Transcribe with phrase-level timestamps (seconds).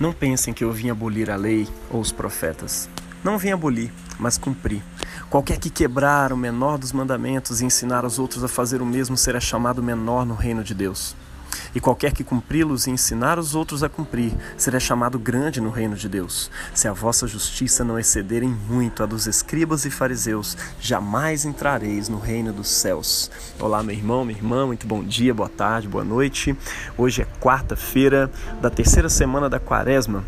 [0.00, 2.88] Não pensem que eu vim abolir a lei ou os profetas.
[3.22, 4.82] Não vim abolir, mas cumprir.
[5.28, 9.14] Qualquer que quebrar o menor dos mandamentos e ensinar os outros a fazer o mesmo
[9.14, 11.14] será chamado menor no reino de Deus.
[11.74, 15.96] E qualquer que cumpri-los e ensinar os outros a cumprir, será chamado grande no reino
[15.96, 16.50] de Deus.
[16.74, 22.08] Se a vossa justiça não exceder em muito a dos escribas e fariseus, jamais entrareis
[22.08, 23.30] no reino dos céus.
[23.58, 26.56] Olá, meu irmão, minha irmã, muito bom dia, boa tarde, boa noite.
[26.96, 30.24] Hoje é quarta-feira da terceira semana da quaresma.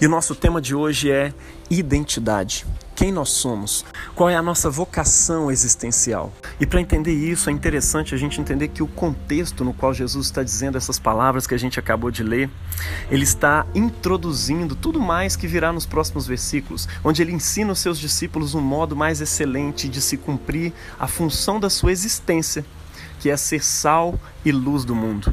[0.00, 1.32] E o nosso tema de hoje é
[1.70, 2.66] identidade
[2.98, 6.32] quem nós somos, qual é a nossa vocação existencial.
[6.58, 10.26] E para entender isso, é interessante a gente entender que o contexto no qual Jesus
[10.26, 12.50] está dizendo essas palavras que a gente acabou de ler,
[13.08, 18.00] ele está introduzindo tudo mais que virá nos próximos versículos, onde ele ensina os seus
[18.00, 22.66] discípulos um modo mais excelente de se cumprir a função da sua existência,
[23.20, 25.32] que é ser sal e luz do mundo.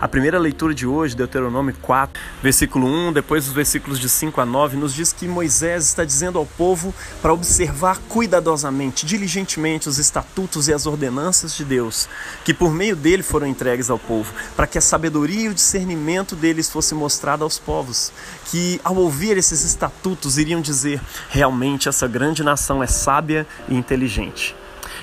[0.00, 4.46] A primeira leitura de hoje, Deuteronômio 4, versículo 1, depois os versículos de 5 a
[4.46, 10.68] 9, nos diz que Moisés está dizendo ao povo para observar cuidadosamente, diligentemente os estatutos
[10.68, 12.08] e as ordenanças de Deus,
[12.46, 16.34] que por meio dele foram entregues ao povo, para que a sabedoria e o discernimento
[16.34, 18.10] deles fosse mostrado aos povos,
[18.46, 20.98] que ao ouvir esses estatutos iriam dizer:
[21.28, 24.56] realmente essa grande nação é sábia e inteligente.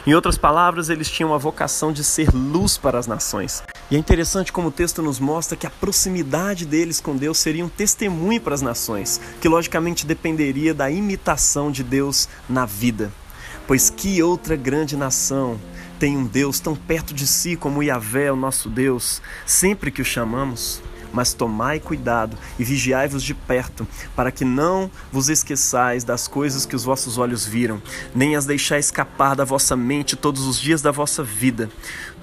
[0.08, 3.62] Em outras palavras, eles tinham a vocação de ser luz para as nações.
[3.90, 7.64] E é interessante como o texto nos mostra que a proximidade deles com Deus seria
[7.64, 13.14] um testemunho para as nações, que logicamente dependeria da imitação de Deus na vida.
[13.66, 15.58] Pois que outra grande nação
[16.00, 20.06] tem um Deus tão perto de si como Yahvé, o nosso Deus, sempre que o
[20.06, 20.82] chamamos?
[21.12, 26.76] Mas tomai cuidado e vigiai-vos de perto, para que não vos esqueçais das coisas que
[26.76, 27.82] os vossos olhos viram,
[28.14, 31.70] nem as deixai escapar da vossa mente todos os dias da vossa vida.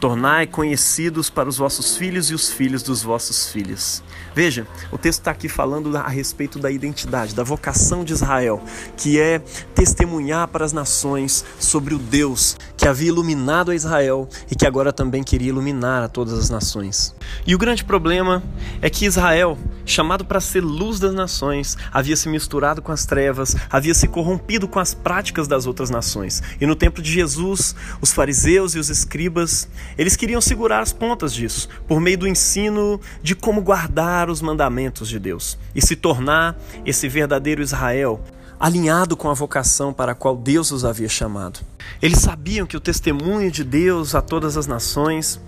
[0.01, 4.03] Tornai conhecidos para os vossos filhos e os filhos dos vossos filhos.
[4.35, 8.63] Veja, o texto está aqui falando a respeito da identidade, da vocação de Israel,
[8.97, 9.39] que é
[9.75, 14.93] testemunhar para as nações sobre o Deus que havia iluminado a Israel e que agora
[14.93, 17.15] também queria iluminar a todas as nações.
[17.47, 18.43] E o grande problema
[18.81, 23.57] é que Israel, chamado para ser luz das nações, havia se misturado com as trevas,
[23.71, 26.43] havia se corrompido com as práticas das outras nações.
[26.61, 31.33] E no tempo de Jesus, os fariseus e os escribas, eles queriam segurar as pontas
[31.33, 36.57] disso, por meio do ensino de como guardar os mandamentos de Deus e se tornar
[36.85, 38.23] esse verdadeiro Israel,
[38.59, 41.61] alinhado com a vocação para a qual Deus os havia chamado.
[42.01, 45.41] Eles sabiam que o testemunho de Deus a todas as nações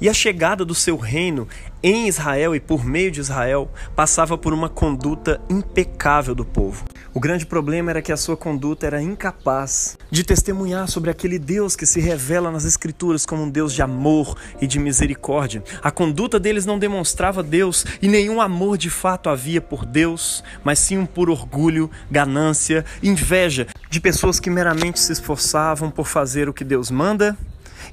[0.00, 1.46] e a chegada do seu reino
[1.82, 6.84] em Israel e por meio de Israel passava por uma conduta impecável do povo.
[7.12, 11.74] O grande problema era que a sua conduta era incapaz de testemunhar sobre aquele Deus
[11.74, 15.64] que se revela nas Escrituras como um Deus de amor e de misericórdia.
[15.82, 20.78] A conduta deles não demonstrava Deus e nenhum amor de fato havia por Deus, mas
[20.78, 26.54] sim um puro orgulho, ganância, inveja de pessoas que meramente se esforçavam por fazer o
[26.54, 27.36] que Deus manda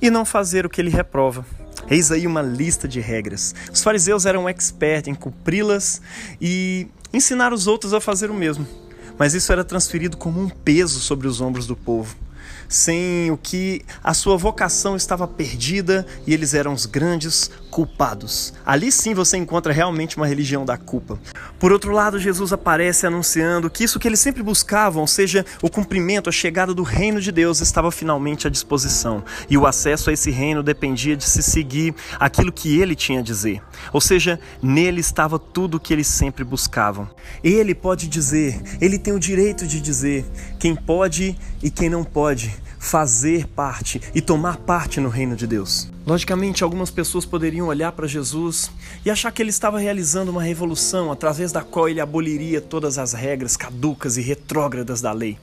[0.02, 1.44] e não fazer o que ele reprova.
[1.90, 3.56] Eis aí uma lista de regras.
[3.72, 6.02] Os fariseus eram expert em cumpri-las
[6.42, 8.68] e ensinar os outros a fazer o mesmo
[9.18, 12.16] mas isso era transferido como um peso sobre os ombros do povo
[12.68, 18.54] sem o que a sua vocação estava perdida e eles eram os grandes culpados.
[18.66, 21.20] Ali sim você encontra realmente uma religião da culpa.
[21.60, 25.70] Por outro lado, Jesus aparece anunciando que isso que eles sempre buscavam, ou seja, o
[25.70, 29.24] cumprimento, a chegada do reino de Deus, estava finalmente à disposição.
[29.50, 33.24] E o acesso a esse reino dependia de se seguir aquilo que ele tinha a
[33.24, 33.62] dizer.
[33.94, 37.10] Ou seja, nele estava tudo o que eles sempre buscavam.
[37.44, 40.26] Ele pode dizer, ele tem o direito de dizer
[40.60, 42.37] quem pode e quem não pode
[42.80, 45.90] fazer parte e tomar parte no reino de Deus.
[46.06, 48.72] Logicamente, algumas pessoas poderiam olhar para Jesus
[49.06, 53.14] e achar que ele estava realizando uma revolução através da qual ele aboliria todas as
[53.14, 55.38] regras caducas e retrógradas da lei.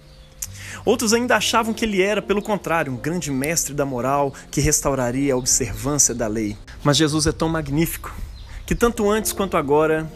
[0.85, 5.35] Outros ainda achavam que ele era, pelo contrário, um grande mestre da moral que restauraria
[5.35, 6.57] a observância da lei.
[6.83, 8.15] Mas Jesus é tão magnífico
[8.67, 10.11] que, tanto antes quanto agora,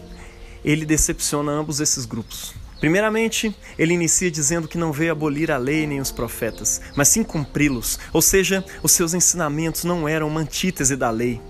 [0.63, 2.53] ele decepciona ambos esses grupos.
[2.79, 7.23] Primeiramente, ele inicia dizendo que não veio abolir a lei nem os profetas, mas sim
[7.23, 11.41] cumpri-los, ou seja, os seus ensinamentos não eram uma antítese da lei,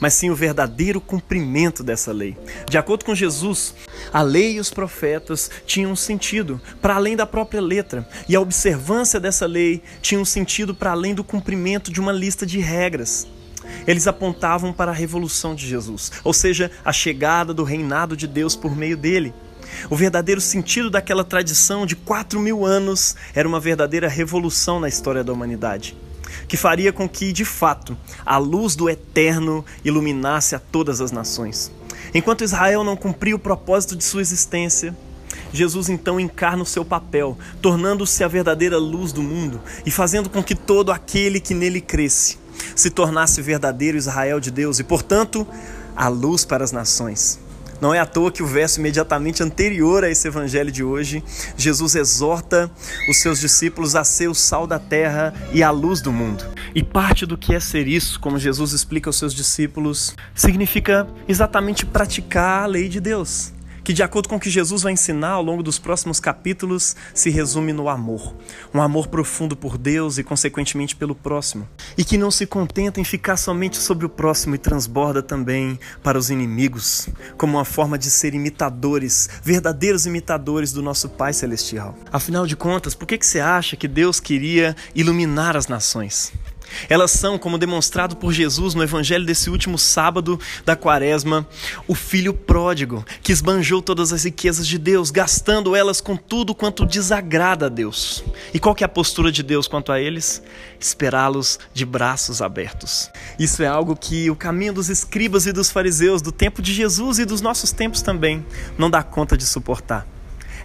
[0.00, 2.36] mas sim o verdadeiro cumprimento dessa lei.
[2.68, 3.74] De acordo com Jesus,
[4.12, 8.40] a lei e os profetas tinham um sentido para além da própria letra, e a
[8.40, 13.28] observância dessa lei tinha um sentido para além do cumprimento de uma lista de regras.
[13.86, 18.56] Eles apontavam para a revolução de Jesus, ou seja, a chegada do reinado de Deus
[18.56, 19.32] por meio dele.
[19.90, 25.24] O verdadeiro sentido daquela tradição de quatro mil anos era uma verdadeira revolução na história
[25.24, 25.96] da humanidade,
[26.48, 31.70] que faria com que, de fato, a luz do eterno iluminasse a todas as nações.
[32.12, 34.94] Enquanto Israel não cumpriu o propósito de sua existência,
[35.52, 40.42] Jesus então encarna o seu papel, tornando-se a verdadeira luz do mundo e fazendo com
[40.42, 42.38] que todo aquele que nele cresce
[42.74, 45.46] se tornasse verdadeiro Israel de Deus e, portanto,
[45.94, 47.38] a luz para as nações.
[47.84, 51.22] Não é à toa que o verso imediatamente anterior a esse evangelho de hoje,
[51.54, 52.70] Jesus exorta
[53.10, 56.46] os seus discípulos a ser o sal da terra e a luz do mundo.
[56.74, 61.84] E parte do que é ser isso, como Jesus explica aos seus discípulos, significa exatamente
[61.84, 63.52] praticar a lei de Deus
[63.84, 67.28] que, de acordo com o que Jesus vai ensinar ao longo dos próximos capítulos, se
[67.28, 68.34] resume no amor.
[68.72, 71.68] Um amor profundo por Deus e, consequentemente, pelo próximo.
[71.96, 76.18] E que não se contenta em ficar somente sobre o próximo e transborda também para
[76.18, 81.94] os inimigos, como uma forma de ser imitadores, verdadeiros imitadores do nosso Pai Celestial.
[82.10, 86.32] Afinal de contas, por que, que você acha que Deus queria iluminar as nações?
[86.88, 91.46] Elas são, como demonstrado por Jesus no evangelho desse último sábado da quaresma,
[91.86, 96.86] o filho pródigo que esbanjou todas as riquezas de Deus, gastando elas com tudo quanto
[96.86, 98.24] desagrada a Deus.
[98.52, 100.42] E qual que é a postura de Deus quanto a eles?
[100.78, 103.10] Esperá-los de braços abertos.
[103.38, 107.18] Isso é algo que o caminho dos escribas e dos fariseus do tempo de Jesus
[107.18, 108.44] e dos nossos tempos também
[108.76, 110.06] não dá conta de suportar.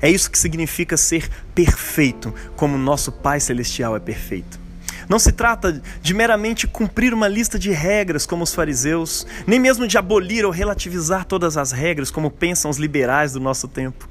[0.01, 4.68] É isso que significa ser perfeito, como nosso Pai Celestial é perfeito.
[5.09, 9.87] Não se trata de meramente cumprir uma lista de regras como os fariseus, nem mesmo
[9.87, 14.07] de abolir ou relativizar todas as regras como pensam os liberais do nosso tempo,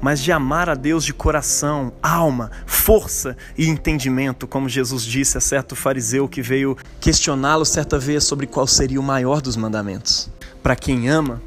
[0.00, 5.40] mas de amar a Deus de coração, alma, força e entendimento, como Jesus disse a
[5.40, 10.28] certo fariseu que veio questioná-lo certa vez sobre qual seria o maior dos mandamentos.
[10.60, 11.40] Para quem ama,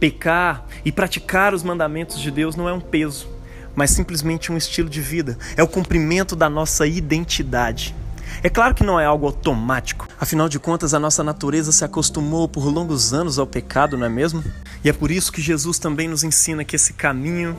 [0.00, 3.38] pecar e praticar os mandamentos de Deus não é um peso
[3.72, 5.38] mas simplesmente um estilo de vida.
[5.56, 7.94] É o cumprimento da nossa identidade.
[8.42, 12.48] É claro que não é algo automático, afinal de contas, a nossa natureza se acostumou
[12.48, 14.42] por longos anos ao pecado, não é mesmo?
[14.84, 17.56] E é por isso que Jesus também nos ensina que esse caminho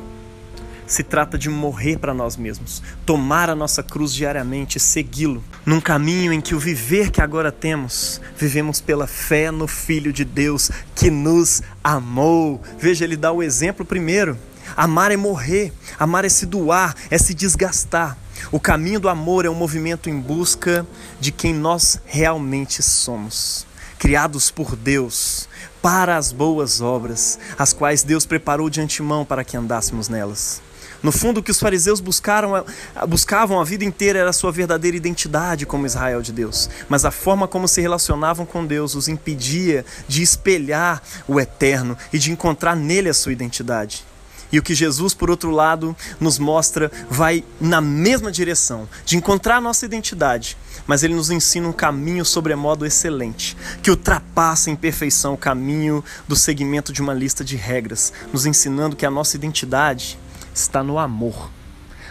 [0.92, 6.34] se trata de morrer para nós mesmos, tomar a nossa cruz diariamente segui-lo, num caminho
[6.34, 11.10] em que o viver que agora temos, vivemos pela fé no Filho de Deus que
[11.10, 12.62] nos amou.
[12.78, 14.38] Veja, ele dá o exemplo primeiro.
[14.76, 18.18] Amar é morrer, amar é se doar, é se desgastar.
[18.50, 20.88] O caminho do amor é um movimento em busca
[21.20, 23.66] de quem nós realmente somos.
[24.00, 25.48] Criados por Deus
[25.82, 30.62] para as boas obras, as quais Deus preparou de antemão para que andássemos nelas.
[31.04, 32.64] No fundo, o que os fariseus buscaram,
[33.08, 36.70] buscavam a vida inteira era a sua verdadeira identidade como Israel de Deus.
[36.88, 42.20] Mas a forma como se relacionavam com Deus os impedia de espelhar o eterno e
[42.20, 44.06] de encontrar nele a sua identidade.
[44.52, 49.58] E o que Jesus, por outro lado, nos mostra vai na mesma direção, de encontrar
[49.58, 55.34] a nossa identidade, mas ele nos ensina um caminho sobremodo excelente, que ultrapassa em perfeição
[55.34, 60.20] o caminho do seguimento de uma lista de regras, nos ensinando que a nossa identidade
[60.54, 61.50] está no amor.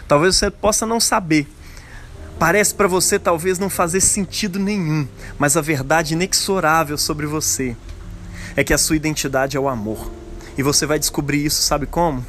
[0.07, 1.47] Talvez você possa não saber,
[2.39, 7.77] parece para você talvez não fazer sentido nenhum, mas a verdade inexorável sobre você
[8.55, 10.20] é que a sua identidade é o amor.
[10.61, 12.23] E você vai descobrir isso, sabe como?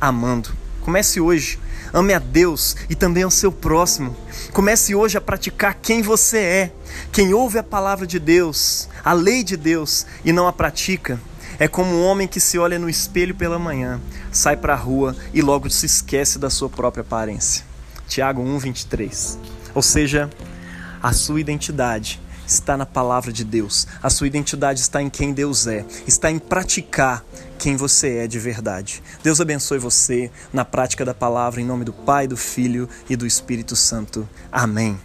[0.00, 0.48] Amando.
[0.80, 1.58] Comece hoje.
[1.92, 4.16] Ame a Deus e também ao seu próximo.
[4.50, 6.72] Comece hoje a praticar quem você é.
[7.12, 11.20] Quem ouve a palavra de Deus, a lei de Deus e não a pratica,
[11.58, 14.00] é como um homem que se olha no espelho pela manhã,
[14.32, 17.62] sai para a rua e logo se esquece da sua própria aparência.
[18.08, 19.36] Tiago 1:23.
[19.74, 20.30] Ou seja,
[21.02, 23.86] a sua identidade está na palavra de Deus.
[24.02, 27.24] A sua identidade está em quem Deus é, está em praticar
[27.58, 29.02] quem você é de verdade.
[29.22, 33.26] Deus abençoe você na prática da palavra em nome do Pai, do Filho e do
[33.26, 34.28] Espírito Santo.
[34.52, 34.98] Amém.